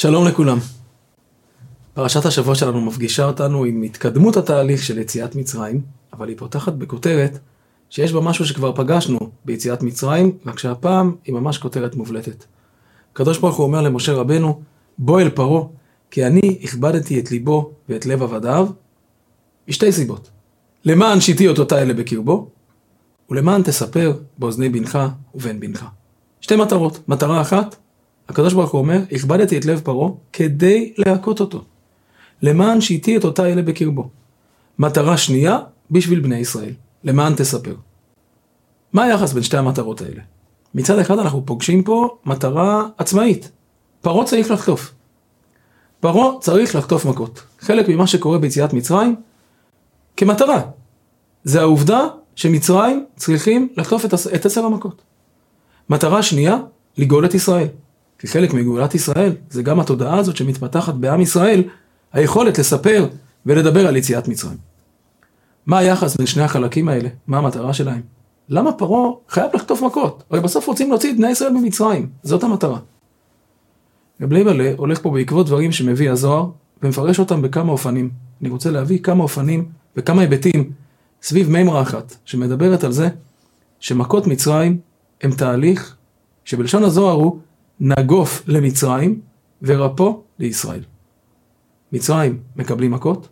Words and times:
שלום 0.00 0.26
לכולם. 0.26 0.58
פרשת 1.94 2.24
השבוע 2.26 2.54
שלנו 2.54 2.80
מפגישה 2.80 3.24
אותנו 3.24 3.64
עם 3.64 3.82
התקדמות 3.82 4.36
התהליך 4.36 4.82
של 4.82 4.98
יציאת 4.98 5.34
מצרים, 5.34 5.80
אבל 6.12 6.28
היא 6.28 6.36
פותחת 6.38 6.72
בכותרת 6.72 7.38
שיש 7.90 8.12
בה 8.12 8.20
משהו 8.20 8.46
שכבר 8.46 8.72
פגשנו 8.72 9.18
ביציאת 9.44 9.82
מצרים, 9.82 10.32
רק 10.46 10.58
שהפעם 10.58 11.14
היא 11.24 11.34
ממש 11.34 11.58
כותרת 11.58 11.94
מובלטת. 11.94 12.44
הקדוש 13.12 13.38
ברוך 13.38 13.56
הוא 13.56 13.66
אומר 13.66 13.82
למשה 13.82 14.12
רבנו, 14.12 14.62
בוא 14.98 15.20
אל 15.20 15.30
פרעה, 15.30 15.64
כי 16.10 16.26
אני 16.26 16.58
הכבדתי 16.62 17.20
את 17.20 17.30
ליבו 17.30 17.70
ואת 17.88 18.06
לב 18.06 18.22
עבדיו, 18.22 18.68
משתי 19.68 19.92
סיבות. 19.92 20.30
למען 20.84 21.20
שיתי 21.20 21.48
אותותי 21.48 21.74
אלה 21.74 21.94
בקרבו, 21.94 22.48
ולמען 23.30 23.62
תספר 23.62 24.12
באוזני 24.38 24.68
בנך 24.68 24.98
ובן 25.34 25.60
בנך. 25.60 25.84
שתי 26.40 26.56
מטרות. 26.56 27.08
מטרה 27.08 27.40
אחת, 27.40 27.76
הקדוש 28.30 28.54
ברוך 28.54 28.70
הוא 28.70 28.78
אומר, 28.78 29.00
הכבדתי 29.12 29.58
את 29.58 29.64
לב 29.64 29.80
פרעה 29.84 30.10
כדי 30.32 30.92
להכות 30.98 31.40
אותו. 31.40 31.64
למען 32.42 32.80
שיתי 32.80 33.16
את 33.16 33.24
אותה 33.24 33.46
אלה 33.46 33.62
בקרבו. 33.62 34.08
מטרה 34.78 35.16
שנייה, 35.16 35.58
בשביל 35.90 36.20
בני 36.20 36.38
ישראל. 36.38 36.72
למען 37.04 37.34
תספר. 37.34 37.74
מה 38.92 39.04
היחס 39.04 39.32
בין 39.32 39.42
שתי 39.42 39.56
המטרות 39.56 40.00
האלה? 40.02 40.20
מצד 40.74 40.98
אחד 40.98 41.18
אנחנו 41.18 41.46
פוגשים 41.46 41.82
פה 41.82 42.16
מטרה 42.26 42.88
עצמאית. 42.98 43.50
פרעה 44.00 44.26
צריך 44.26 44.50
לחטוף. 44.50 44.92
פרעה 46.00 46.40
צריך 46.40 46.74
לחטוף 46.74 47.06
מכות. 47.06 47.42
חלק 47.60 47.88
ממה 47.88 48.06
שקורה 48.06 48.38
ביציאת 48.38 48.72
מצרים, 48.72 49.16
כמטרה. 50.16 50.62
זה 51.44 51.60
העובדה 51.60 52.00
שמצרים 52.34 53.06
צריכים 53.16 53.68
לחטוף 53.76 54.04
את 54.34 54.46
עשר 54.46 54.64
המכות. 54.64 55.02
מטרה 55.90 56.22
שנייה, 56.22 56.56
לגאול 56.98 57.24
את 57.24 57.34
ישראל. 57.34 57.68
כי 58.20 58.26
חלק 58.26 58.54
מגאולת 58.54 58.94
ישראל 58.94 59.32
זה 59.50 59.62
גם 59.62 59.80
התודעה 59.80 60.18
הזאת 60.18 60.36
שמתפתחת 60.36 60.94
בעם 60.94 61.20
ישראל, 61.20 61.62
היכולת 62.12 62.58
לספר 62.58 63.08
ולדבר 63.46 63.86
על 63.86 63.96
יציאת 63.96 64.28
מצרים. 64.28 64.56
מה 65.66 65.78
היחס 65.78 66.16
בין 66.16 66.26
שני 66.26 66.42
החלקים 66.42 66.88
האלה? 66.88 67.08
מה 67.26 67.38
המטרה 67.38 67.72
שלהם? 67.72 68.00
למה 68.48 68.72
פרעה 68.72 69.10
חייב 69.28 69.50
לחטוף 69.54 69.82
מכות? 69.82 70.22
הרי 70.30 70.40
בסוף 70.40 70.66
רוצים 70.66 70.88
להוציא 70.88 71.10
את 71.12 71.16
בני 71.16 71.30
ישראל 71.30 71.52
ממצרים, 71.52 72.08
זאת 72.22 72.42
המטרה. 72.42 72.78
רב 74.20 74.32
לייבלה 74.32 74.72
הולך 74.76 75.02
פה 75.02 75.10
בעקבות 75.10 75.46
דברים 75.46 75.72
שמביא 75.72 76.10
הזוהר, 76.10 76.46
ומפרש 76.82 77.18
אותם 77.18 77.42
בכמה 77.42 77.72
אופנים. 77.72 78.10
אני 78.40 78.48
רוצה 78.48 78.70
להביא 78.70 78.98
כמה 78.98 79.22
אופנים 79.22 79.68
וכמה 79.96 80.22
היבטים 80.22 80.70
סביב 81.22 81.50
מימרה 81.50 81.82
אחת, 81.82 82.16
שמדברת 82.24 82.84
על 82.84 82.92
זה 82.92 83.08
שמכות 83.80 84.26
מצרים 84.26 84.78
הם 85.22 85.32
תהליך 85.32 85.96
שבלשון 86.44 86.84
הזוהר 86.84 87.14
הוא 87.14 87.38
נגוף 87.80 88.42
למצרים 88.46 89.20
ורפו 89.62 90.22
לישראל. 90.38 90.80
מצרים 91.92 92.38
מקבלים 92.56 92.90
מכות, 92.90 93.28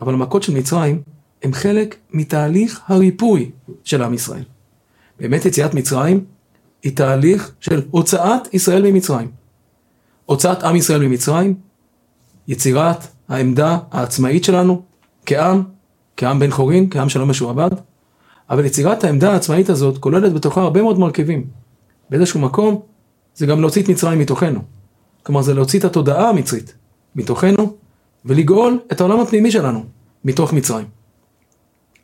אבל 0.00 0.14
המכות 0.14 0.42
של 0.42 0.54
מצרים 0.54 1.02
הם 1.42 1.52
חלק 1.52 1.96
מתהליך 2.12 2.80
הריפוי 2.86 3.50
של 3.84 4.02
עם 4.02 4.14
ישראל. 4.14 4.44
באמת 5.20 5.44
יציאת 5.44 5.74
מצרים 5.74 6.24
היא 6.82 6.96
תהליך 6.96 7.52
של 7.60 7.82
הוצאת 7.90 8.54
ישראל 8.54 8.90
ממצרים. 8.90 9.30
הוצאת 10.26 10.62
עם 10.62 10.76
ישראל 10.76 11.06
ממצרים, 11.06 11.54
יצירת 12.48 13.06
העמדה 13.28 13.78
העצמאית 13.90 14.44
שלנו 14.44 14.82
כעם, 15.26 15.62
כעם 16.16 16.38
בן 16.38 16.50
חורין, 16.50 16.90
כעם 16.90 17.08
שלא 17.08 17.26
משועבד, 17.26 17.70
אבל 18.50 18.64
יצירת 18.64 19.04
העמדה 19.04 19.32
העצמאית 19.32 19.70
הזאת 19.70 19.98
כוללת 19.98 20.32
בתוכה 20.32 20.60
הרבה 20.60 20.82
מאוד 20.82 20.98
מרכיבים. 20.98 21.46
באיזשהו 22.10 22.40
מקום 22.40 22.82
זה 23.36 23.46
גם 23.46 23.60
להוציא 23.60 23.82
את 23.82 23.88
מצרים 23.88 24.18
מתוכנו. 24.18 24.60
כלומר 25.22 25.42
זה 25.42 25.54
להוציא 25.54 25.78
את 25.78 25.84
התודעה 25.84 26.28
המצרית 26.28 26.74
מתוכנו 27.16 27.76
ולגאול 28.24 28.80
את 28.92 29.00
העולם 29.00 29.20
הפנימי 29.20 29.50
שלנו 29.50 29.84
מתוך 30.24 30.52
מצרים. 30.52 30.86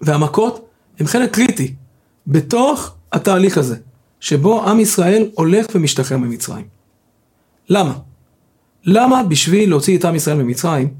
והמכות 0.01 0.69
הם 0.99 1.07
חלק 1.07 1.35
קריטי 1.35 1.75
בתוך 2.27 2.95
התהליך 3.13 3.59
הזה, 3.59 3.77
שבו 4.21 4.69
עם 4.69 4.81
ישראל 4.81 5.31
הולך 5.35 5.67
ומשתחרר 5.75 6.19
ממצרים. 6.19 6.67
למה? 7.69 7.99
למה 8.85 9.23
בשביל 9.23 9.71
להוציא 9.71 9.99
את 9.99 10.05
עם 10.05 10.15
ישראל 10.15 10.43
ממצרים, 10.43 10.95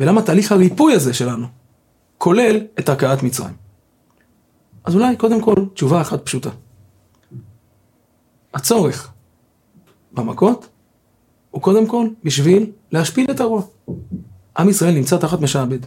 ולמה 0.00 0.22
תהליך 0.22 0.52
הריפוי 0.52 0.94
הזה 0.94 1.14
שלנו 1.14 1.46
כולל 2.18 2.60
את 2.78 2.88
הכאת 2.88 3.22
מצרים? 3.22 3.54
אז 4.84 4.94
אולי 4.94 5.16
קודם 5.16 5.40
כל 5.40 5.54
תשובה 5.74 6.00
אחת 6.00 6.24
פשוטה. 6.24 6.50
הצורך 8.54 9.12
במכות 10.18 10.68
הוא 11.50 11.62
קודם 11.62 11.86
כל 11.86 12.08
בשביל 12.24 12.66
להשפיל 12.92 13.30
את 13.30 13.40
הרוע. 13.40 13.62
עם 14.58 14.68
ישראל 14.68 14.94
נמצא 14.94 15.16
תחת 15.16 15.40
משעבד. 15.40 15.78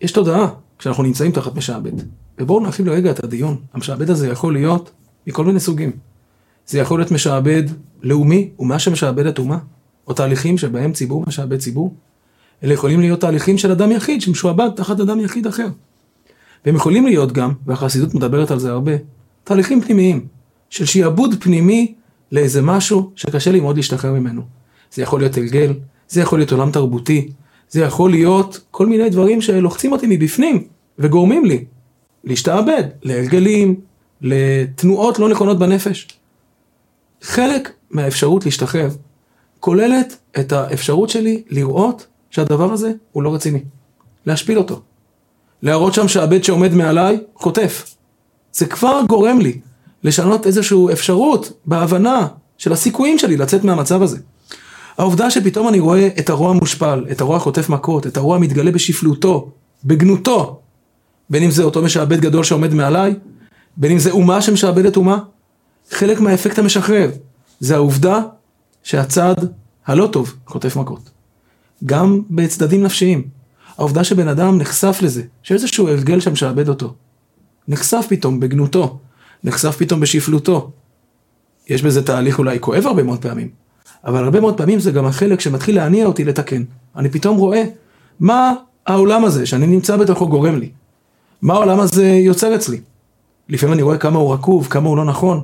יש 0.00 0.12
תודעה 0.12 0.48
כשאנחנו 0.78 1.02
נמצאים 1.02 1.32
תחת 1.32 1.54
משעבד. 1.54 1.92
ובואו 2.38 2.60
נרחיב 2.60 2.86
לרגע 2.86 3.10
את 3.10 3.24
הדיון. 3.24 3.56
המשעבד 3.74 4.10
הזה 4.10 4.28
יכול 4.28 4.52
להיות 4.52 4.90
מכל 5.26 5.44
מיני 5.44 5.60
סוגים. 5.60 5.92
זה 6.66 6.78
יכול 6.78 7.00
להיות 7.00 7.10
משעבד 7.10 7.62
לאומי, 8.02 8.50
ומה 8.58 8.78
שמשעבד 8.78 9.26
את 9.26 9.38
אומה, 9.38 9.58
או 10.06 10.14
תהליכים 10.14 10.58
שבהם 10.58 10.92
ציבור 10.92 11.24
משעבד 11.26 11.58
ציבור. 11.58 11.94
אלה 12.64 12.74
יכולים 12.74 13.00
להיות 13.00 13.20
תהליכים 13.20 13.58
של 13.58 13.70
אדם 13.70 13.92
יחיד 13.92 14.22
שמשועבד 14.22 14.68
תחת 14.76 15.00
אדם 15.00 15.20
יחיד 15.20 15.46
אחר. 15.46 15.66
והם 16.66 16.76
יכולים 16.76 17.06
להיות 17.06 17.32
גם, 17.32 17.52
והחסידות 17.66 18.14
מדברת 18.14 18.50
על 18.50 18.58
זה 18.58 18.70
הרבה, 18.70 18.92
תהליכים 19.44 19.80
פנימיים, 19.80 20.26
של 20.70 20.84
שיעבוד 20.84 21.34
פנימי 21.40 21.94
לאיזה 22.36 22.62
משהו 22.62 23.10
שקשה 23.16 23.52
לי 23.52 23.60
מאוד 23.60 23.76
להשתחרר 23.76 24.12
ממנו. 24.12 24.42
זה 24.92 25.02
יכול 25.02 25.20
להיות 25.20 25.36
הרגל, 25.36 25.72
זה 26.08 26.20
יכול 26.20 26.38
להיות 26.38 26.52
עולם 26.52 26.70
תרבותי, 26.70 27.28
זה 27.68 27.80
יכול 27.80 28.10
להיות 28.10 28.60
כל 28.70 28.86
מיני 28.86 29.10
דברים 29.10 29.40
שלוחצים 29.40 29.92
אותי 29.92 30.06
מבפנים 30.08 30.64
וגורמים 30.98 31.44
לי 31.44 31.64
להשתעבד 32.24 32.82
להרגלים, 33.02 33.80
לתנועות 34.20 35.18
לא 35.18 35.28
נכונות 35.28 35.58
בנפש. 35.58 36.08
חלק 37.22 37.72
מהאפשרות 37.90 38.44
להשתחרר 38.44 38.88
כוללת 39.60 40.16
את 40.38 40.52
האפשרות 40.52 41.08
שלי 41.10 41.42
לראות 41.50 42.06
שהדבר 42.30 42.72
הזה 42.72 42.92
הוא 43.12 43.22
לא 43.22 43.34
רציני. 43.34 43.60
להשפיל 44.26 44.58
אותו. 44.58 44.80
להראות 45.62 45.94
שם 45.94 46.08
שהבית 46.08 46.44
שעומד 46.44 46.74
מעליי 46.74 47.18
חוטף. 47.34 47.94
זה 48.52 48.66
כבר 48.66 49.00
גורם 49.08 49.40
לי 49.40 49.60
לשנות 50.06 50.46
איזושהי 50.46 50.92
אפשרות 50.92 51.52
בהבנה 51.64 52.26
של 52.58 52.72
הסיכויים 52.72 53.18
שלי 53.18 53.36
לצאת 53.36 53.64
מהמצב 53.64 54.02
הזה. 54.02 54.18
העובדה 54.98 55.30
שפתאום 55.30 55.68
אני 55.68 55.78
רואה 55.78 56.08
את 56.18 56.30
הרוע 56.30 56.52
מושפל, 56.52 57.04
את 57.10 57.20
הרוע 57.20 57.38
חוטף 57.38 57.68
מכות, 57.68 58.06
את 58.06 58.16
הרוע 58.16 58.38
מתגלה 58.38 58.70
בשפלותו, 58.70 59.50
בגנותו, 59.84 60.60
בין 61.30 61.42
אם 61.42 61.50
זה 61.50 61.62
אותו 61.62 61.82
משעבד 61.82 62.20
גדול 62.20 62.44
שעומד 62.44 62.74
מעליי, 62.74 63.14
בין 63.76 63.92
אם 63.92 63.98
זה 63.98 64.10
אומה 64.10 64.42
שמשעבדת 64.42 64.96
אומה, 64.96 65.18
חלק 65.90 66.20
מהאפקט 66.20 66.58
המשחרר 66.58 67.10
זה 67.60 67.74
העובדה 67.74 68.20
שהצד 68.82 69.34
הלא 69.86 70.08
טוב 70.12 70.34
חוטף 70.46 70.76
מכות. 70.76 71.10
גם 71.84 72.20
בצדדים 72.30 72.82
נפשיים. 72.82 73.28
העובדה 73.78 74.04
שבן 74.04 74.28
אדם 74.28 74.58
נחשף 74.58 74.98
לזה, 75.02 75.22
שאיזשהו 75.42 75.88
הרגל 75.88 76.20
שמשעבד 76.20 76.68
אותו. 76.68 76.94
נחשף 77.68 78.06
פתאום 78.08 78.40
בגנותו, 78.40 78.98
נחשף 79.44 79.76
פתאום 79.76 80.00
בשפלותו. 80.00 80.70
יש 81.68 81.82
בזה 81.82 82.02
תהליך 82.02 82.38
אולי 82.38 82.60
כואב 82.60 82.86
הרבה 82.86 83.02
מאוד 83.02 83.22
פעמים, 83.22 83.48
אבל 84.04 84.24
הרבה 84.24 84.40
מאוד 84.40 84.56
פעמים 84.56 84.80
זה 84.80 84.90
גם 84.90 85.06
החלק 85.06 85.40
שמתחיל 85.40 85.76
להניע 85.76 86.06
אותי 86.06 86.24
לתקן. 86.24 86.62
אני 86.96 87.08
פתאום 87.08 87.36
רואה 87.36 87.64
מה 88.20 88.52
העולם 88.86 89.24
הזה 89.24 89.46
שאני 89.46 89.66
נמצא 89.66 89.96
בתוכו 89.96 90.28
גורם 90.28 90.58
לי. 90.58 90.70
מה 91.42 91.54
העולם 91.54 91.80
הזה 91.80 92.06
יוצר 92.06 92.54
אצלי. 92.54 92.80
לפעמים 93.48 93.72
אני 93.72 93.82
רואה 93.82 93.98
כמה 93.98 94.18
הוא 94.18 94.32
רקוב, 94.32 94.66
כמה 94.70 94.88
הוא 94.88 94.96
לא 94.96 95.04
נכון. 95.04 95.42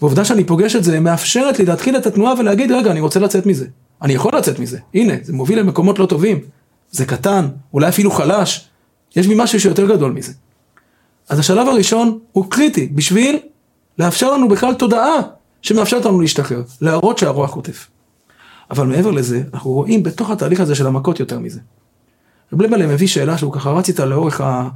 ועובדה 0.00 0.24
שאני 0.24 0.44
פוגש 0.44 0.76
את 0.76 0.84
זה 0.84 1.00
מאפשרת 1.00 1.58
לי 1.58 1.64
להתחיל 1.64 1.96
את 1.96 2.06
התנועה 2.06 2.34
ולהגיד 2.38 2.72
רגע 2.72 2.90
אני 2.90 3.00
רוצה 3.00 3.20
לצאת 3.20 3.46
מזה. 3.46 3.66
אני 4.02 4.12
יכול 4.12 4.36
לצאת 4.36 4.58
מזה. 4.58 4.78
הנה 4.94 5.14
זה 5.22 5.32
מוביל 5.32 5.58
למקומות 5.58 5.98
לא 5.98 6.06
טובים. 6.06 6.40
זה 6.90 7.06
קטן, 7.06 7.48
אולי 7.72 7.88
אפילו 7.88 8.10
חלש. 8.10 8.68
יש 9.16 9.26
לי 9.28 9.34
משהו 9.36 9.60
שיותר 9.60 9.86
גדול 9.86 10.12
מזה. 10.12 10.32
אז 11.28 11.38
השלב 11.38 11.68
הראשון 11.68 12.18
הוא 12.32 12.50
קריטי 12.50 12.86
בשביל 12.86 13.38
לאפשר 13.98 14.32
לנו 14.32 14.48
בכלל 14.48 14.74
תודעה 14.74 15.14
שמאפשרת 15.62 16.04
לנו 16.04 16.20
להשתחרר, 16.20 16.62
להראות 16.80 17.18
שהרוח 17.18 17.50
חוטף. 17.50 17.86
אבל 18.70 18.86
מעבר 18.86 19.10
לזה, 19.10 19.42
אנחנו 19.54 19.70
רואים 19.70 20.02
בתוך 20.02 20.30
התהליך 20.30 20.60
הזה 20.60 20.74
של 20.74 20.86
המכות 20.86 21.20
יותר 21.20 21.38
מזה. 21.38 21.60
רב 22.52 22.62
לבלה 22.62 22.86
מביא 22.86 23.06
שאלה 23.06 23.38
שהוא 23.38 23.52
ככה 23.52 23.70
רץ 23.70 23.88
איתה 23.88 24.04
לאורך, 24.04 24.40
ה... 24.40 24.68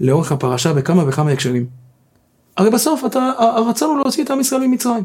לאורך 0.00 0.32
הפרשה 0.32 0.72
בכמה 0.72 1.08
וכמה 1.08 1.30
הקשרים. 1.30 1.66
הרי 2.56 2.70
בסוף 2.70 3.04
אתה, 3.04 3.32
הרצון 3.38 3.90
הוא 3.90 3.98
להוציא 3.98 4.24
את 4.24 4.30
עם 4.30 4.40
ישראל 4.40 4.66
ממצרים. 4.66 5.04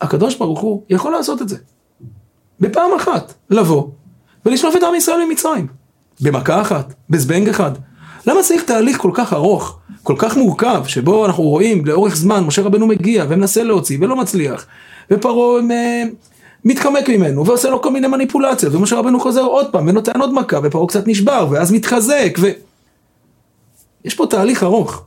הקדוש 0.00 0.36
ברוך 0.36 0.60
הוא 0.60 0.82
יכול 0.90 1.12
לעשות 1.12 1.42
את 1.42 1.48
זה. 1.48 1.56
בפעם 2.60 2.90
אחת, 2.96 3.34
לבוא 3.50 3.88
ולשלוף 4.46 4.76
את 4.76 4.82
עם 4.82 4.94
ישראל 4.94 5.24
ממצרים. 5.28 5.66
במכה 6.20 6.60
אחת, 6.60 6.94
בזבנג 7.10 7.48
אחד. 7.48 7.72
למה 8.26 8.42
צריך 8.42 8.62
תהליך 8.62 8.98
כל 8.98 9.10
כך 9.14 9.32
ארוך, 9.32 9.78
כל 10.02 10.14
כך 10.18 10.36
מורכב, 10.36 10.84
שבו 10.86 11.26
אנחנו 11.26 11.42
רואים 11.42 11.86
לאורך 11.86 12.16
זמן, 12.16 12.44
משה 12.44 12.62
רבנו 12.62 12.86
מגיע 12.86 13.24
ומנסה 13.28 13.62
להוציא 13.62 13.98
ולא 14.00 14.16
מצליח, 14.16 14.66
ופרעה 15.10 15.62
מתחמק 16.64 17.08
ממנו 17.08 17.46
ועושה 17.46 17.70
לו 17.70 17.82
כל 17.82 17.90
מיני 17.90 18.08
מניפולציות, 18.08 18.74
ומשה 18.74 18.96
רבנו 18.96 19.20
חוזר 19.20 19.42
עוד 19.42 19.72
פעם 19.72 19.88
ונותן 19.88 20.20
עוד 20.20 20.34
מכה 20.34 20.58
ופרעה 20.62 20.86
קצת 20.86 21.06
נשבר 21.06 21.48
ואז 21.50 21.72
מתחזק 21.72 22.38
ו... 22.40 22.46
יש 24.04 24.14
פה 24.14 24.26
תהליך 24.30 24.62
ארוך, 24.62 25.04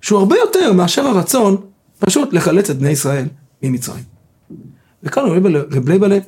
שהוא 0.00 0.18
הרבה 0.18 0.36
יותר 0.36 0.72
מאשר 0.72 1.06
הרצון 1.06 1.56
פשוט 1.98 2.32
לחלץ 2.32 2.70
את 2.70 2.78
בני 2.78 2.90
ישראל 2.90 3.26
ממצרים. 3.62 4.04
וכאן 5.02 5.22
רב 5.70 5.88
לייבלה 5.88 6.18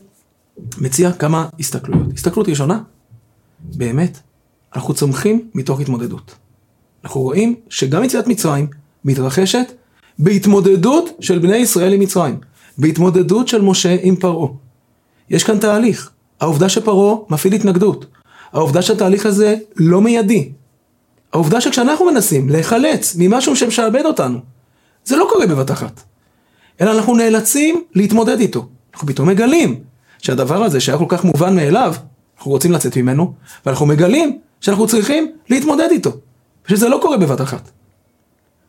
מציע 0.79 1.13
כמה 1.13 1.49
הסתכלויות. 1.61 2.07
הסתכלות 2.15 2.49
ראשונה, 2.49 2.81
באמת, 3.61 4.19
אנחנו 4.75 4.95
צומחים 4.95 5.49
מתוך 5.55 5.81
התמודדות. 5.81 6.35
אנחנו 7.05 7.21
רואים 7.21 7.55
שגם 7.69 8.05
יציאת 8.05 8.27
מצרים 8.27 8.67
מתרחשת 9.05 9.73
בהתמודדות 10.19 11.11
של 11.21 11.39
בני 11.39 11.57
ישראל 11.57 11.93
עם 11.93 12.01
מצרים, 12.01 12.39
בהתמודדות 12.79 13.49
של 13.49 13.63
משה 13.63 13.97
עם 14.03 14.17
פרעה. 14.17 14.49
יש 15.31 15.45
כאן 15.45 15.59
תהליך. 15.59 16.11
העובדה 16.41 16.69
שפרעה 16.69 17.17
מפעיל 17.31 17.55
התנגדות, 17.55 18.07
העובדה 18.53 18.83
שהתהליך 18.83 19.27
הזה 19.27 19.57
לא 19.77 20.01
מיידי, 20.01 20.53
העובדה 21.33 21.61
שכשאנחנו 21.61 22.07
מנסים 22.07 22.49
להיחלץ 22.49 23.17
ממשהו 23.19 23.57
שמשעבד 23.57 24.03
אותנו, 24.05 24.39
זה 25.05 25.17
לא 25.17 25.29
קורה 25.33 25.47
בבת 25.47 25.71
אחת, 25.71 26.01
אלא 26.81 26.93
אנחנו 26.93 27.17
נאלצים 27.17 27.83
להתמודד 27.95 28.41
איתו. 28.41 28.69
אנחנו 28.95 29.09
פתאום 29.09 29.29
מגלים 29.29 29.81
שהדבר 30.19 30.65
הזה 30.65 30.81
שהיה 30.81 30.99
כל 30.99 31.05
כך 31.09 31.25
מובן 31.25 31.57
מאליו, 31.57 31.95
אנחנו 32.37 32.51
רוצים 32.51 32.73
לצאת 32.73 32.97
ממנו, 32.97 33.33
ואנחנו 33.67 33.87
מגלים 33.87 34.39
שאנחנו 34.65 34.87
צריכים 34.87 35.33
להתמודד 35.49 35.89
איתו, 35.91 36.11
ושזה 36.67 36.89
לא 36.89 36.99
קורה 37.03 37.17
בבת 37.17 37.41
אחת. 37.41 37.71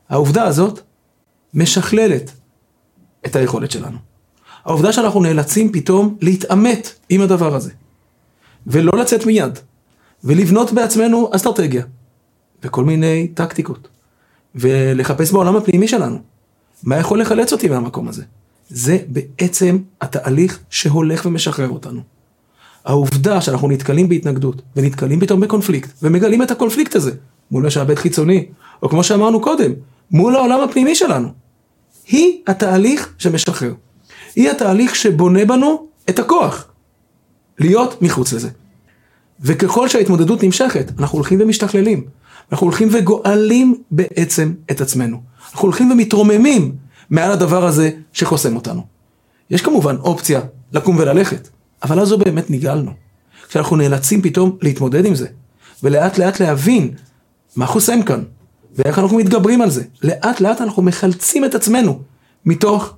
העובדה 0.09 0.43
הזאת 0.43 0.79
משכללת 1.53 2.31
את 3.25 3.35
היכולת 3.35 3.71
שלנו. 3.71 3.97
העובדה 4.65 4.93
שאנחנו 4.93 5.21
נאלצים 5.21 5.71
פתאום 5.71 6.17
להתעמת 6.21 6.93
עם 7.09 7.21
הדבר 7.21 7.55
הזה, 7.55 7.71
ולא 8.67 8.91
לצאת 8.97 9.25
מיד, 9.25 9.59
ולבנות 10.23 10.71
בעצמנו 10.71 11.29
אסטרטגיה, 11.35 11.83
וכל 12.63 12.83
מיני 12.83 13.27
טקטיקות, 13.33 13.87
ולחפש 14.55 15.31
בעולם 15.31 15.55
הפנימי 15.55 15.87
שלנו, 15.87 16.17
מה 16.83 16.97
יכול 16.97 17.21
לחלץ 17.21 17.53
אותי 17.53 17.69
מהמקום 17.69 18.07
הזה. 18.07 18.23
זה 18.69 18.97
בעצם 19.07 19.77
התהליך 20.01 20.59
שהולך 20.69 21.25
ומשחרר 21.25 21.69
אותנו. 21.69 22.14
העובדה 22.85 23.41
שאנחנו 23.41 23.67
נתקלים 23.67 24.09
בהתנגדות, 24.09 24.61
ונתקלים 24.75 25.19
פתאום 25.19 25.41
בקונפליקט, 25.41 25.89
ומגלים 26.03 26.41
את 26.41 26.51
הקונפליקט 26.51 26.95
הזה, 26.95 27.11
מול 27.51 27.65
משעבד 27.65 27.95
חיצוני, 27.95 28.45
או 28.83 28.89
כמו 28.89 29.03
שאמרנו 29.03 29.41
קודם, 29.41 29.71
מול 30.11 30.35
העולם 30.35 30.59
הפנימי 30.61 30.95
שלנו, 30.95 31.29
היא 32.07 32.41
התהליך 32.47 33.13
שמשחרר. 33.17 33.73
היא 34.35 34.51
התהליך 34.51 34.95
שבונה 34.95 35.45
בנו 35.45 35.87
את 36.09 36.19
הכוח 36.19 36.67
להיות 37.59 38.01
מחוץ 38.01 38.33
לזה. 38.33 38.49
וככל 39.41 39.87
שההתמודדות 39.87 40.43
נמשכת, 40.43 40.91
אנחנו 40.99 41.17
הולכים 41.17 41.41
ומשתכללים. 41.41 42.05
אנחנו 42.51 42.67
הולכים 42.67 42.89
וגואלים 42.91 43.75
בעצם 43.91 44.53
את 44.71 44.81
עצמנו. 44.81 45.21
אנחנו 45.51 45.67
הולכים 45.67 45.91
ומתרוממים 45.91 46.75
מעל 47.09 47.31
הדבר 47.31 47.65
הזה 47.65 47.89
שחוסם 48.13 48.55
אותנו. 48.55 48.81
יש 49.49 49.61
כמובן 49.61 49.95
אופציה 49.95 50.41
לקום 50.73 50.97
וללכת, 50.97 51.49
אבל 51.83 51.99
אז 51.99 52.07
זו 52.07 52.17
באמת 52.17 52.49
נגאלנו. 52.49 52.91
כשאנחנו 53.47 53.75
נאלצים 53.75 54.21
פתאום 54.21 54.57
להתמודד 54.61 55.05
עם 55.05 55.15
זה, 55.15 55.27
ולאט 55.83 56.17
לאט 56.17 56.39
להבין 56.39 56.91
מה 57.55 57.65
חוסם 57.65 58.03
כאן, 58.03 58.23
ואיך 58.75 58.99
אנחנו 58.99 59.17
מתגברים 59.17 59.61
על 59.61 59.69
זה. 59.69 59.83
לאט 60.03 60.41
לאט 60.41 60.61
אנחנו 60.61 60.83
מחלצים 60.83 61.45
את 61.45 61.55
עצמנו 61.55 61.99
מתוך 62.45 62.93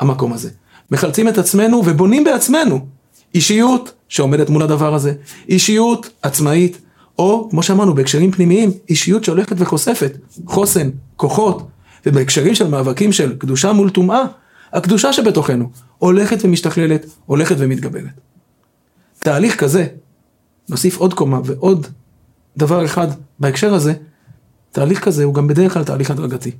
המקום 0.00 0.32
הזה. 0.32 0.50
מחלצים 0.90 1.28
את 1.28 1.38
עצמנו 1.38 1.82
ובונים 1.86 2.24
בעצמנו 2.24 2.86
אישיות 3.34 3.92
שעומדת 4.08 4.50
מול 4.50 4.62
הדבר 4.62 4.94
הזה, 4.94 5.12
אישיות 5.48 6.10
עצמאית, 6.22 6.78
או 7.18 7.48
כמו 7.50 7.62
שאמרנו 7.62 7.94
בהקשרים 7.94 8.32
פנימיים, 8.32 8.70
אישיות 8.88 9.24
שהולכת 9.24 9.56
וחושפת 9.58 10.18
חוסן, 10.46 10.90
כוחות, 11.16 11.68
ובהקשרים 12.06 12.54
של 12.54 12.68
מאבקים 12.68 13.12
של 13.12 13.36
קדושה 13.38 13.72
מול 13.72 13.90
טומאה, 13.90 14.22
הקדושה 14.72 15.12
שבתוכנו 15.12 15.70
הולכת 15.98 16.38
ומשתכללת, 16.44 17.06
הולכת 17.26 17.56
ומתגברת. 17.58 18.20
תהליך 19.18 19.56
כזה, 19.60 19.86
נוסיף 20.68 20.96
עוד 20.96 21.14
קומה 21.14 21.40
ועוד 21.44 21.86
דבר 22.56 22.84
אחד 22.84 23.08
בהקשר 23.38 23.74
הזה, 23.74 23.94
תהליך 24.72 25.04
כזה 25.04 25.24
הוא 25.24 25.34
גם 25.34 25.46
בדרך 25.46 25.74
כלל 25.74 25.84
תהליך 25.84 26.10
הדרגתי. 26.10 26.50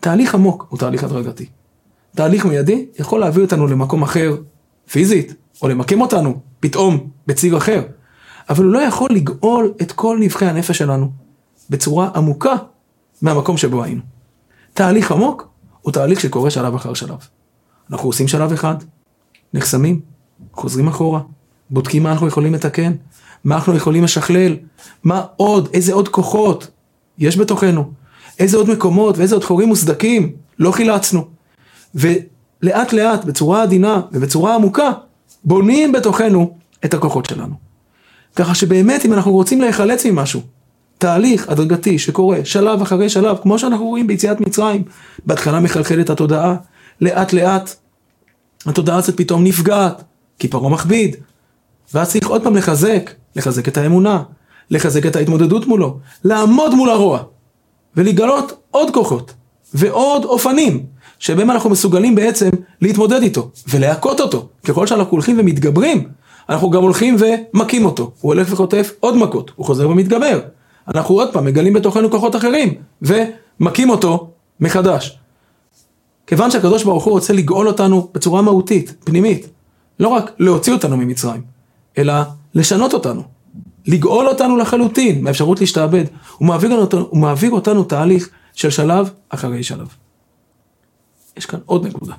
תהליך 0.00 0.34
עמוק 0.34 0.66
הוא 0.68 0.78
תהליך 0.78 1.04
הדרגתי. 1.04 1.46
תהליך 2.16 2.44
מיידי 2.44 2.86
יכול 2.98 3.20
להביא 3.20 3.42
אותנו 3.42 3.66
למקום 3.66 4.02
אחר, 4.02 4.36
פיזית, 4.90 5.34
או 5.62 5.68
למקם 5.68 6.00
אותנו, 6.00 6.40
פתאום, 6.60 7.10
בציר 7.26 7.56
אחר. 7.56 7.82
אבל 8.48 8.64
הוא 8.64 8.72
לא 8.72 8.78
יכול 8.78 9.10
לגאול 9.12 9.72
את 9.82 9.92
כל 9.92 10.18
נבחי 10.20 10.46
הנפש 10.46 10.78
שלנו 10.78 11.12
בצורה 11.70 12.10
עמוקה 12.14 12.54
מהמקום 13.22 13.56
שבו 13.56 13.84
היינו. 13.84 14.02
תהליך 14.74 15.12
עמוק 15.12 15.51
הוא 15.82 15.92
תהליך 15.92 16.20
שקורה 16.20 16.50
שלב 16.50 16.74
אחר 16.74 16.94
שלב. 16.94 17.18
אנחנו 17.90 18.08
עושים 18.08 18.28
שלב 18.28 18.52
אחד, 18.52 18.74
נחסמים, 19.54 20.00
חוזרים 20.52 20.88
אחורה, 20.88 21.20
בודקים 21.70 22.02
מה 22.02 22.12
אנחנו 22.12 22.26
יכולים 22.28 22.54
לתקן, 22.54 22.92
מה 23.44 23.54
אנחנו 23.54 23.76
יכולים 23.76 24.04
לשכלל, 24.04 24.56
מה 25.04 25.24
עוד, 25.36 25.68
איזה 25.72 25.94
עוד 25.94 26.08
כוחות 26.08 26.70
יש 27.18 27.36
בתוכנו, 27.36 27.92
איזה 28.38 28.56
עוד 28.56 28.70
מקומות 28.70 29.18
ואיזה 29.18 29.34
עוד 29.34 29.44
חורים 29.44 29.68
מוסדקים 29.68 30.32
לא 30.58 30.72
חילצנו. 30.72 31.28
ולאט 31.94 32.92
לאט, 32.92 33.24
בצורה 33.24 33.62
עדינה 33.62 34.00
ובצורה 34.12 34.54
עמוקה, 34.54 34.90
בונים 35.44 35.92
בתוכנו 35.92 36.56
את 36.84 36.94
הכוחות 36.94 37.26
שלנו. 37.26 37.54
ככה 38.36 38.54
שבאמת 38.54 39.04
אם 39.04 39.12
אנחנו 39.12 39.32
רוצים 39.32 39.60
להיחלץ 39.60 40.06
ממשהו, 40.06 40.40
תהליך 41.02 41.48
הדרגתי 41.48 41.98
שקורה 41.98 42.38
שלב 42.44 42.82
אחרי 42.82 43.08
שלב, 43.08 43.36
כמו 43.42 43.58
שאנחנו 43.58 43.86
רואים 43.86 44.06
ביציאת 44.06 44.40
מצרים, 44.40 44.84
בהתחלה 45.26 45.60
מחלחלת 45.60 46.10
התודעה, 46.10 46.54
לאט 47.00 47.32
לאט 47.32 47.74
התודעה 48.66 48.96
הזאת 48.96 49.16
פתאום 49.16 49.44
נפגעת, 49.44 50.02
כי 50.38 50.48
פרעה 50.48 50.70
מכביד, 50.70 51.16
ואז 51.94 52.10
צריך 52.10 52.28
עוד 52.28 52.44
פעם 52.44 52.56
לחזק, 52.56 53.10
לחזק 53.36 53.68
את 53.68 53.76
האמונה, 53.76 54.22
לחזק 54.70 55.06
את 55.06 55.16
ההתמודדות 55.16 55.66
מולו, 55.66 55.98
לעמוד 56.24 56.74
מול 56.74 56.90
הרוע, 56.90 57.22
ולגלות 57.96 58.52
עוד 58.70 58.90
כוחות, 58.94 59.34
ועוד 59.74 60.24
אופנים, 60.24 60.86
שבהם 61.18 61.50
אנחנו 61.50 61.70
מסוגלים 61.70 62.14
בעצם 62.14 62.50
להתמודד 62.80 63.22
איתו, 63.22 63.50
ולהכות 63.68 64.20
אותו. 64.20 64.48
ככל 64.64 64.86
שאנחנו 64.86 65.10
הולכים 65.10 65.38
ומתגברים, 65.38 66.08
אנחנו 66.48 66.70
גם 66.70 66.82
הולכים 66.82 67.16
ומכים 67.18 67.84
אותו. 67.84 68.12
הוא 68.20 68.34
הולך 68.34 68.52
וחוטף 68.52 68.92
עוד 69.00 69.16
מכות, 69.16 69.50
הוא 69.56 69.66
חוזר 69.66 69.88
ומתגבר. 69.88 70.40
אנחנו 70.88 71.14
עוד 71.14 71.32
פעם 71.32 71.44
מגלים 71.44 71.72
בתוכנו 71.72 72.10
כוחות 72.10 72.36
אחרים, 72.36 72.74
ומכים 73.02 73.90
אותו 73.90 74.30
מחדש. 74.60 75.18
כיוון 76.26 76.50
שהקדוש 76.50 76.84
ברוך 76.84 77.04
הוא 77.04 77.12
רוצה 77.12 77.32
לגאול 77.32 77.68
אותנו 77.68 78.08
בצורה 78.14 78.42
מהותית, 78.42 78.94
פנימית, 79.04 79.48
לא 80.00 80.08
רק 80.08 80.32
להוציא 80.38 80.72
אותנו 80.72 80.96
ממצרים, 80.96 81.42
אלא 81.98 82.14
לשנות 82.54 82.94
אותנו, 82.94 83.22
לגאול 83.86 84.28
אותנו 84.28 84.56
לחלוטין 84.56 85.24
מהאפשרות 85.24 85.60
להשתעבד, 85.60 86.04
הוא 86.38 86.48
מעביר 86.48 86.76
אותנו, 86.76 87.56
אותנו 87.56 87.84
תהליך 87.84 88.28
של 88.54 88.70
שלב 88.70 89.10
אחרי 89.28 89.62
שלב. 89.62 89.88
יש 91.36 91.46
כאן 91.46 91.60
עוד 91.66 91.86
נקודה. 91.86 92.14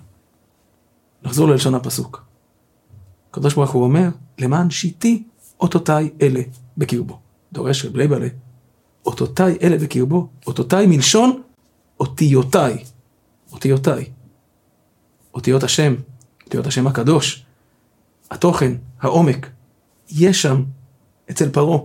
נחזור 1.23 1.47
ללשון 1.47 1.75
הפסוק. 1.75 2.23
הקדוש 3.31 3.53
ברוך 3.53 3.71
הוא 3.71 3.83
אומר, 3.83 4.09
למען 4.39 4.69
שיטי 4.69 5.23
אותותיי 5.59 6.09
אלה 6.21 6.41
בקרבו. 6.77 7.19
דורש 7.53 7.85
רב 7.85 7.95
לייבלה, 7.95 8.27
אותותיי 9.05 9.57
אלה 9.61 9.77
בקרבו, 9.77 10.27
אותותיי 10.47 10.87
מלשון 10.87 11.41
אותיותיי. 11.99 12.83
אותיותיי. 13.51 14.05
אותיות 15.33 15.63
השם, 15.63 15.95
אותיות 16.45 16.67
השם 16.67 16.87
הקדוש, 16.87 17.45
התוכן, 18.31 18.71
העומק. 19.01 19.49
יש 20.11 20.41
שם, 20.41 20.63
אצל 21.31 21.49
פרעה, 21.49 21.79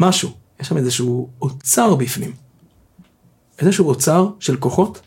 משהו, 0.00 0.30
יש 0.60 0.68
שם 0.68 0.76
איזשהו 0.76 1.28
אוצר 1.42 1.94
בפנים. 1.94 2.32
איזשהו 3.58 3.88
אוצר 3.88 4.28
של 4.40 4.56
כוחות, 4.56 5.00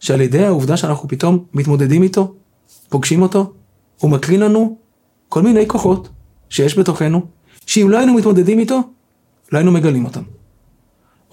שעל 0.00 0.20
ידי 0.20 0.44
העובדה 0.44 0.76
שאנחנו 0.76 1.08
פתאום 1.08 1.44
מתמודדים 1.54 2.02
איתו, 2.02 2.34
פוגשים 2.88 3.22
אותו, 3.22 3.52
הוא 4.00 4.10
מקרין 4.10 4.40
לנו 4.40 4.78
כל 5.28 5.42
מיני 5.42 5.68
כוחות 5.68 6.08
שיש 6.48 6.78
בתוכנו, 6.78 7.26
שאם 7.66 7.86
לא 7.90 7.98
היינו 7.98 8.14
מתמודדים 8.14 8.58
איתו, 8.58 8.80
לא 9.52 9.58
היינו 9.58 9.72
מגלים 9.72 10.04
אותם. 10.04 10.22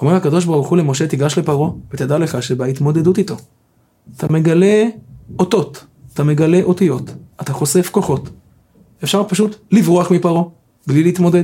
אומר 0.01 0.15
הקדוש 0.15 0.45
ברוך 0.45 0.67
הוא 0.67 0.77
למשה, 0.77 1.07
תיגש 1.07 1.37
לפרעה, 1.37 1.69
ותדע 1.91 2.17
לך 2.17 2.43
שבהתמודדות 2.43 3.17
איתו, 3.17 3.35
אתה 4.17 4.33
מגלה 4.33 4.85
אותות, 5.39 5.85
אתה 6.13 6.23
מגלה 6.23 6.61
אותיות, 6.63 7.11
אתה 7.41 7.53
חושף 7.53 7.89
כוחות. 7.91 8.29
אפשר 9.03 9.23
פשוט 9.23 9.55
לברוח 9.71 10.11
מפרעה, 10.11 10.43
בלי 10.87 11.03
להתמודד. 11.03 11.43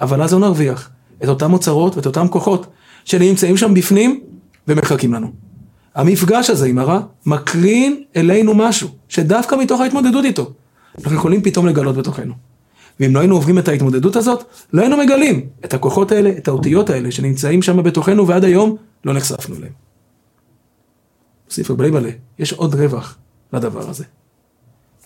אבל 0.00 0.22
אז 0.22 0.32
לא 0.32 0.38
נרוויח 0.38 0.90
את 1.24 1.28
אותם 1.28 1.52
אוצרות 1.52 1.96
ואת 1.96 2.06
אותם 2.06 2.28
כוחות 2.28 2.66
שנמצאים 3.04 3.56
שם 3.56 3.74
בפנים 3.74 4.20
ומחכים 4.68 5.12
לנו. 5.14 5.32
המפגש 5.94 6.50
הזה 6.50 6.66
עם 6.66 6.78
הרע 6.78 7.00
מקרין 7.26 8.02
אלינו 8.16 8.54
משהו, 8.54 8.88
שדווקא 9.08 9.54
מתוך 9.54 9.80
ההתמודדות 9.80 10.24
איתו, 10.24 10.50
אנחנו 10.98 11.16
יכולים 11.16 11.42
פתאום 11.42 11.66
לגלות 11.66 11.96
בתוכנו. 11.96 12.34
ואם 13.00 13.14
לא 13.14 13.20
היינו 13.20 13.34
עוברים 13.34 13.58
את 13.58 13.68
ההתמודדות 13.68 14.16
הזאת, 14.16 14.44
לא 14.72 14.80
היינו 14.80 14.96
מגלים 14.96 15.48
את 15.64 15.74
הכוחות 15.74 16.12
האלה, 16.12 16.30
את 16.38 16.48
האותיות 16.48 16.90
האלה 16.90 17.10
שנמצאים 17.10 17.62
שם 17.62 17.82
בתוכנו 17.82 18.26
ועד 18.26 18.44
היום 18.44 18.76
לא 19.04 19.14
נחשפנו 19.14 19.56
אליהם. 19.56 19.72
ספר 21.50 21.74
בליבלה, 21.74 22.10
יש 22.38 22.52
עוד 22.52 22.74
רווח 22.74 23.18
לדבר 23.52 23.90
הזה. 23.90 24.04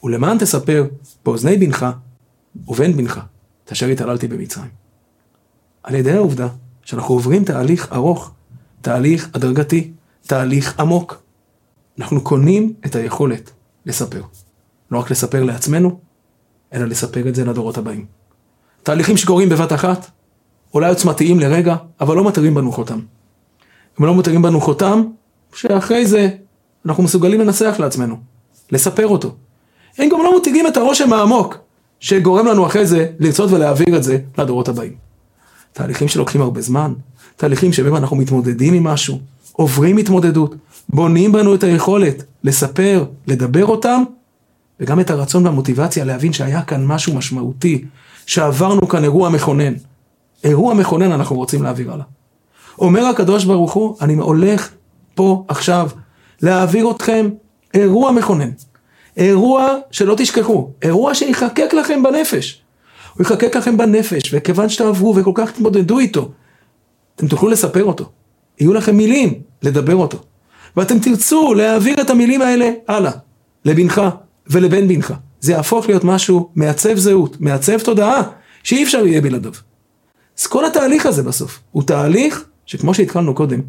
ולמען 0.05 0.39
תספר 0.39 0.87
באוזני 1.25 1.57
בנך 1.57 1.87
ובן 2.69 2.97
בנך, 2.97 3.21
את 3.65 3.73
אשר 3.73 3.87
התעללתי 3.87 4.29
במצרים. 4.29 4.71
על 5.83 5.95
ידי 5.95 6.13
העובדה 6.13 6.49
שאנחנו 6.85 7.15
עוברים 7.15 7.45
תהליך 7.45 7.93
ארוך, 7.93 8.31
תהליך 8.81 9.29
הדרגתי, 9.35 9.93
תהליך 10.27 10.81
עמוק. 10.81 11.23
אנחנו 11.99 12.21
קונים 12.21 12.75
את 12.87 12.95
היכולת 12.95 13.51
לספר. 13.87 14.23
לא 14.91 14.99
רק 14.99 15.11
לספר 15.11 15.45
לעצמנו, 15.45 16.01
אלא 16.75 16.85
לספר 16.85 17.29
את 17.29 17.35
זה 17.35 17.45
לדורות 17.45 17.79
הבאים. 17.79 18.05
תהליכים 18.83 19.17
שקורים 19.17 19.49
בבת 19.49 19.73
אחת, 19.73 20.11
אולי 20.75 20.89
עוצמתיים 20.89 21.41
לרגע, 21.41 21.77
אבל 22.01 22.17
לא 22.17 22.25
מתירים 22.25 22.55
בנו 22.55 22.73
חותם. 22.73 23.01
הם 23.99 24.05
לא 24.07 24.15
מתירים 24.15 24.43
בנו 24.43 24.61
חותם, 24.61 25.03
שאחרי 25.55 26.07
זה 26.07 26.29
אנחנו 26.87 27.03
מסוגלים 27.03 27.41
לנסח 27.41 27.77
לעצמנו, 27.79 28.17
לספר 28.73 29.07
אותו. 29.07 29.35
הם 29.99 30.09
גם 30.09 30.19
לא 30.23 30.33
מותירים 30.33 30.67
את 30.67 30.77
הרושם 30.77 31.13
העמוק, 31.13 31.59
שגורם 32.01 32.47
לנו 32.47 32.67
אחרי 32.67 32.87
זה 32.87 33.07
לרצות 33.19 33.51
ולהעביר 33.51 33.97
את 33.97 34.03
זה 34.03 34.19
לדורות 34.39 34.69
הבאים. 34.69 34.95
תהליכים 35.73 36.09
שלוקחים 36.09 36.43
הרבה 36.43 36.61
זמן, 36.61 36.93
תהליכים 37.37 37.73
שבהם 37.73 37.97
אנחנו 37.97 38.17
מתמודדים 38.17 38.75
עם 38.75 38.85
משהו, 38.85 39.19
עוברים 39.53 39.97
התמודדות, 39.97 40.55
בונים 40.89 41.33
בנו 41.33 41.55
את 41.55 41.63
היכולת 41.63 42.25
לספר, 42.45 43.05
לדבר 43.27 43.67
אותם, 43.67 44.03
וגם 44.81 45.01
את 45.01 45.11
הרצון 45.11 45.47
והמוטיבציה 45.47 46.05
להבין 46.05 46.33
שהיה 46.33 46.63
כאן 46.63 46.87
משהו 46.87 47.15
משמעותי, 47.15 47.85
שעברנו 48.27 48.89
כאן 48.89 49.05
אירוע 49.05 49.29
מכונן. 49.29 49.73
אירוע 50.45 50.75
מכונן 50.75 51.13
אנחנו 51.13 51.37
רוצים 51.37 51.63
להעביר 51.63 51.93
הלאה. 51.93 52.05
אומר 52.79 53.07
הקדוש 53.07 53.45
ברוך 53.45 53.73
הוא, 53.73 53.97
אני 54.01 54.15
הולך 54.15 54.71
פה 55.15 55.45
עכשיו 55.49 55.91
להעביר 56.43 56.91
אתכם 56.91 57.29
אירוע 57.75 58.13
מכונן. 58.13 58.51
אירוע 59.17 59.77
שלא 59.91 60.15
תשכחו, 60.19 60.71
אירוע 60.83 61.15
שיחקק 61.15 61.75
לכם 61.75 62.03
בנפש. 62.03 62.63
הוא 63.15 63.23
יחקק 63.23 63.57
לכם 63.57 63.77
בנפש, 63.77 64.35
וכיוון 64.35 64.69
שתעברו 64.69 65.17
וכל 65.17 65.33
כך 65.35 65.51
תתמודדו 65.51 65.99
איתו, 65.99 66.31
אתם 67.17 67.29
תוכלו 67.29 67.49
לספר 67.49 67.85
אותו. 67.85 68.05
יהיו 68.61 68.75
לכם 68.75 68.97
מילים 68.97 69.35
לדבר 69.63 69.97
אותו. 69.97 70.19
ואתם 70.77 70.99
תרצו 70.99 71.55
להעביר 71.55 72.01
את 72.01 72.11
המילים 72.11 72.43
האלה 72.43 72.71
הלאה, 72.89 73.13
לבנך 73.65 74.03
ולבן 74.47 74.89
בנך. 74.89 75.15
זה 75.41 75.53
יהפוך 75.53 75.87
להיות 75.87 76.05
משהו 76.05 76.51
מעצב 76.55 76.97
זהות, 76.97 77.41
מעצב 77.41 77.79
תודעה, 77.79 78.23
שאי 78.63 78.83
אפשר 78.85 79.07
יהיה 79.07 79.21
בלעדיו. 79.21 79.53
אז 80.39 80.47
כל 80.47 80.65
התהליך 80.65 81.07
הזה 81.07 81.23
בסוף, 81.23 81.61
הוא 81.71 81.83
תהליך 81.83 82.45
שכמו 82.67 82.95
שהתחלנו 82.95 83.35
קודם, 83.35 83.61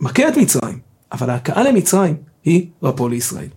מכה 0.00 0.28
את 0.28 0.36
מצרים, 0.36 0.78
אבל 1.12 1.30
ההכאה 1.30 1.62
למצרים 1.62 2.16
היא 2.44 2.66
רפו 2.82 3.08
לישראל. 3.08 3.48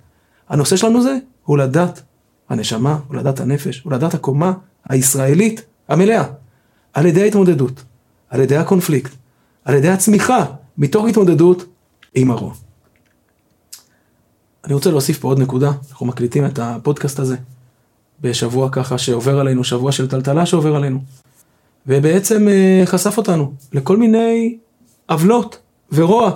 הנושא 0.50 0.76
שלנו 0.76 1.04
זה 1.04 1.18
הולדת 1.44 2.02
הנשמה, 2.50 3.00
הולדת 3.08 3.40
הנפש, 3.40 3.82
הולדת 3.84 4.14
הקומה 4.14 4.54
הישראלית 4.90 5.62
המלאה, 5.88 6.24
על 6.94 7.06
ידי 7.06 7.22
ההתמודדות, 7.22 7.84
על 8.30 8.42
ידי 8.42 8.58
הקונפליקט, 8.58 9.12
על 9.66 9.76
ידי 9.76 9.90
הצמיחה, 9.90 10.46
מתוך 10.78 11.06
התמודדות 11.06 11.66
עם 12.16 12.32
הרוע. 12.32 12.54
אני 14.66 14.74
רוצה 14.74 14.92
להוסיף 14.92 15.20
פה 15.20 15.28
עוד 15.28 15.40
נקודה, 15.40 15.72
אנחנו 15.90 16.06
מקליטים 16.06 16.46
את 16.46 16.60
הפודקאסט 16.60 17.20
הזה 17.20 17.36
בשבוע 18.22 18.70
ככה 18.72 18.98
שעובר 18.98 19.40
עלינו, 19.40 19.64
שבוע 19.64 19.92
של 19.92 20.08
טלטלה 20.08 20.46
שעובר 20.46 20.76
עלינו. 20.76 21.00
ובעצם 21.88 22.48
אה, 22.48 22.82
חשף 22.86 23.18
אותנו 23.18 23.54
לכל 23.74 23.98
מיני 23.98 24.58
עוולות 25.10 25.58
ורוע 25.92 26.32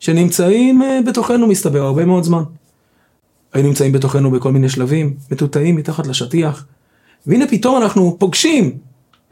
שנמצאים 0.00 0.82
אה, 0.82 0.98
בתוכנו 1.06 1.46
מסתבר 1.46 1.82
הרבה 1.82 2.04
מאוד 2.04 2.24
זמן. 2.24 2.42
היינו 3.52 3.68
נמצאים 3.68 3.92
בתוכנו 3.92 4.30
בכל 4.30 4.52
מיני 4.52 4.68
שלבים, 4.68 5.16
מטוטאים 5.30 5.76
מתחת 5.76 6.06
לשטיח, 6.06 6.66
והנה 7.26 7.44
פתאום 7.48 7.82
אנחנו 7.82 8.16
פוגשים 8.18 8.78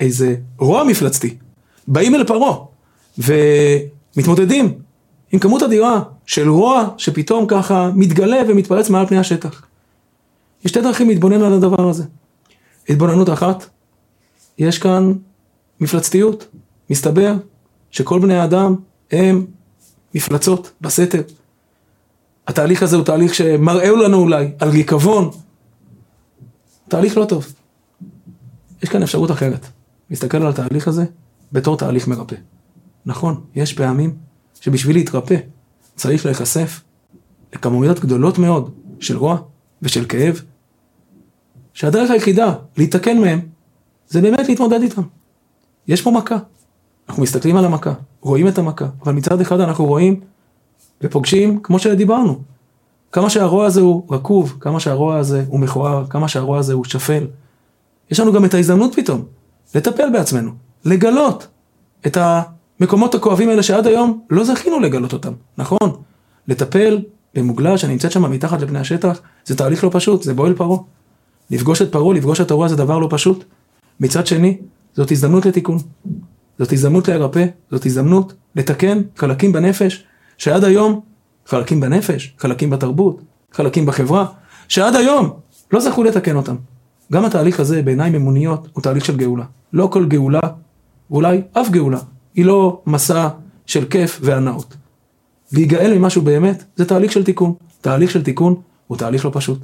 איזה 0.00 0.36
רוע 0.58 0.84
מפלצתי, 0.84 1.36
באים 1.88 2.14
אל 2.14 2.24
פרעה, 2.24 2.56
ומתמודדים 3.18 4.74
עם 5.32 5.38
כמות 5.38 5.62
אדירה 5.62 6.02
של 6.26 6.48
רוע 6.48 6.88
שפתאום 6.98 7.46
ככה 7.48 7.90
מתגלה 7.94 8.36
ומתפרץ 8.48 8.90
מעל 8.90 9.06
פני 9.06 9.18
השטח. 9.18 9.66
יש 10.64 10.70
שתי 10.70 10.80
דרכים 10.80 11.08
להתבונן 11.08 11.42
על 11.42 11.52
הדבר 11.52 11.88
הזה. 11.88 12.04
התבוננות 12.88 13.30
אחת, 13.30 13.66
יש 14.58 14.78
כאן 14.78 15.12
מפלצתיות. 15.80 16.46
מסתבר 16.90 17.34
שכל 17.90 18.20
בני 18.20 18.36
האדם 18.36 18.74
הם 19.10 19.46
מפלצות 20.14 20.70
בסתר. 20.80 21.22
התהליך 22.46 22.82
הזה 22.82 22.96
הוא 22.96 23.04
תהליך 23.04 23.34
שמראה 23.34 23.90
לנו 23.90 24.18
אולי 24.18 24.50
על 24.58 24.68
ריקבון. 24.68 25.30
תהליך 26.88 27.16
לא 27.16 27.24
טוב. 27.24 27.54
יש 28.82 28.88
כאן 28.88 29.02
אפשרות 29.02 29.30
אחרת. 29.30 29.66
להסתכל 30.10 30.36
על 30.36 30.48
התהליך 30.48 30.88
הזה 30.88 31.04
בתור 31.52 31.76
תהליך 31.76 32.08
מרפא. 32.08 32.36
נכון, 33.06 33.44
יש 33.54 33.72
פעמים 33.72 34.16
שבשביל 34.60 34.96
להתרפא 34.96 35.36
צריך 35.96 36.26
להיחשף 36.26 36.80
לכמויות 37.54 38.00
גדולות 38.00 38.38
מאוד 38.38 38.70
של 39.00 39.16
רוע 39.16 39.38
ושל 39.82 40.04
כאב, 40.04 40.40
שהדרך 41.72 42.10
היחידה 42.10 42.54
להתקן 42.76 43.20
מהם 43.20 43.40
זה 44.08 44.20
באמת 44.20 44.48
להתמודד 44.48 44.82
איתם. 44.82 45.02
יש 45.88 46.02
פה 46.02 46.10
מכה. 46.10 46.36
אנחנו 47.08 47.22
מסתכלים 47.22 47.56
על 47.56 47.64
המכה, 47.64 47.92
רואים 48.20 48.48
את 48.48 48.58
המכה, 48.58 48.86
אבל 49.02 49.12
מצד 49.12 49.40
אחד 49.40 49.60
אנחנו 49.60 49.84
רואים 49.84 50.20
ופוגשים, 51.02 51.60
כמו 51.62 51.78
שדיברנו, 51.78 52.38
כמה 53.12 53.30
שהרוע 53.30 53.66
הזה 53.66 53.80
הוא 53.80 54.02
רקוב, 54.10 54.56
כמה 54.60 54.80
שהרוע 54.80 55.16
הזה 55.16 55.44
הוא 55.48 55.60
מכוער, 55.60 56.06
כמה 56.06 56.28
שהרוע 56.28 56.58
הזה 56.58 56.72
הוא 56.72 56.84
שפל. 56.84 57.26
יש 58.10 58.20
לנו 58.20 58.32
גם 58.32 58.44
את 58.44 58.54
ההזדמנות 58.54 58.94
פתאום 58.94 59.24
לטפל 59.74 60.10
בעצמנו, 60.12 60.50
לגלות 60.84 61.46
את 62.06 62.16
המקומות 62.80 63.14
הכואבים 63.14 63.48
האלה 63.48 63.62
שעד 63.62 63.86
היום 63.86 64.20
לא 64.30 64.44
זכינו 64.44 64.80
לגלות 64.80 65.12
אותם, 65.12 65.32
נכון? 65.58 65.90
לטפל 66.48 67.02
במוגלה 67.34 67.78
שנמצאת 67.78 68.12
שם 68.12 68.30
מתחת 68.30 68.60
לפני 68.60 68.78
השטח, 68.78 69.20
זה 69.44 69.56
תהליך 69.56 69.84
לא 69.84 69.90
פשוט, 69.92 70.22
זה 70.22 70.34
בועל 70.34 70.54
פרעה. 70.54 70.78
לפגוש 71.50 71.82
את 71.82 71.92
פרעה, 71.92 72.14
לפגוש 72.14 72.40
את 72.40 72.50
הרוע 72.50 72.68
זה 72.68 72.76
דבר 72.76 72.98
לא 72.98 73.08
פשוט. 73.10 73.44
מצד 74.00 74.26
שני, 74.26 74.58
זאת 74.94 75.12
הזדמנות 75.12 75.46
לתיקון. 75.46 75.78
זאת 76.58 76.72
הזדמנות 76.72 77.08
להירפא, 77.08 77.46
זאת 77.70 77.86
הזדמנות 77.86 78.34
לתקן 78.56 79.02
חלקים 79.16 79.52
בנפש, 79.52 80.04
שעד 80.38 80.64
היום, 80.64 81.00
חלקים 81.46 81.80
בנפש, 81.80 82.34
חלקים 82.38 82.70
בתרבות, 82.70 83.20
חלקים 83.52 83.86
בחברה, 83.86 84.26
שעד 84.68 84.96
היום 84.96 85.30
לא 85.72 85.80
זכו 85.80 86.04
לתקן 86.04 86.36
אותם. 86.36 86.56
גם 87.12 87.24
התהליך 87.24 87.60
הזה 87.60 87.82
בעיניים 87.82 88.14
אמוניות 88.14 88.68
הוא 88.72 88.82
תהליך 88.82 89.04
של 89.04 89.16
גאולה. 89.16 89.44
לא 89.72 89.88
כל 89.92 90.06
גאולה, 90.06 90.40
ואולי 91.10 91.42
אף 91.52 91.70
גאולה, 91.70 91.98
היא 92.34 92.44
לא 92.44 92.82
מסע 92.86 93.28
של 93.66 93.84
כיף 93.84 94.18
והנאות. 94.22 94.76
להיגאל 95.52 95.98
ממשהו 95.98 96.22
באמת, 96.22 96.64
זה 96.76 96.84
תהליך 96.84 97.12
של 97.12 97.24
תיקון. 97.24 97.54
תהליך 97.80 98.10
של 98.10 98.22
תיקון 98.22 98.54
הוא 98.86 98.96
תהליך 98.98 99.24
לא 99.24 99.30
פשוט. 99.34 99.58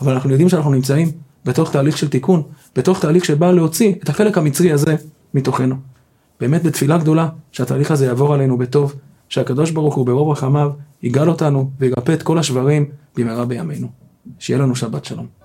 אבל 0.00 0.12
אנחנו 0.12 0.30
יודעים 0.30 0.48
שאנחנו 0.48 0.70
נמצאים 0.70 1.10
בתוך 1.44 1.72
תהליך 1.72 1.98
של 1.98 2.08
תיקון, 2.08 2.42
בתוך 2.76 3.00
תהליך 3.00 3.24
שבא 3.24 3.52
להוציא 3.52 3.94
את 4.02 4.08
החלק 4.08 4.38
המצרי 4.38 4.72
הזה 4.72 4.96
מתוכנו. 5.34 5.74
באמת 6.40 6.62
בתפילה 6.62 6.98
גדולה, 6.98 7.28
שהתהליך 7.52 7.90
הזה 7.90 8.06
יעבור 8.06 8.34
עלינו 8.34 8.58
בטוב, 8.58 8.94
שהקדוש 9.28 9.70
ברוך 9.70 9.94
הוא 9.94 10.06
ברוב 10.06 10.30
רחמיו 10.30 10.70
יגאל 11.02 11.28
אותנו 11.28 11.70
וירפא 11.78 12.12
את 12.12 12.22
כל 12.22 12.38
השברים 12.38 12.84
במהרה 13.16 13.44
בימינו. 13.44 13.88
שיהיה 14.38 14.58
לנו 14.58 14.76
שבת 14.76 15.04
שלום. 15.04 15.37